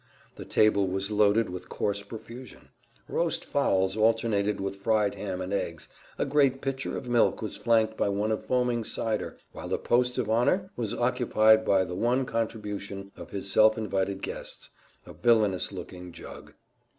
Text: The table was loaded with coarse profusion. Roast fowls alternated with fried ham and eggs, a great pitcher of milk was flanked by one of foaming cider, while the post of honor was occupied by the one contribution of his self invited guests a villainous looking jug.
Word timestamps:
The 0.35 0.45
table 0.45 0.87
was 0.87 1.11
loaded 1.11 1.51
with 1.51 1.69
coarse 1.69 2.01
profusion. 2.01 2.69
Roast 3.07 3.45
fowls 3.45 3.95
alternated 3.95 4.59
with 4.59 4.77
fried 4.77 5.13
ham 5.13 5.41
and 5.41 5.53
eggs, 5.53 5.89
a 6.17 6.25
great 6.25 6.59
pitcher 6.59 6.97
of 6.97 7.07
milk 7.07 7.39
was 7.43 7.55
flanked 7.55 7.97
by 7.97 8.09
one 8.09 8.31
of 8.31 8.43
foaming 8.43 8.83
cider, 8.83 9.37
while 9.51 9.67
the 9.67 9.77
post 9.77 10.17
of 10.17 10.27
honor 10.27 10.71
was 10.75 10.95
occupied 10.95 11.63
by 11.63 11.83
the 11.83 11.93
one 11.93 12.25
contribution 12.25 13.11
of 13.15 13.29
his 13.29 13.51
self 13.51 13.77
invited 13.77 14.23
guests 14.23 14.71
a 15.05 15.13
villainous 15.13 15.71
looking 15.71 16.11
jug. 16.11 16.53